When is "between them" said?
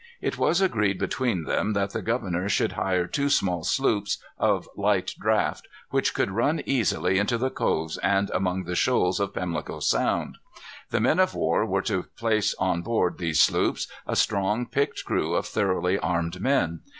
0.97-1.73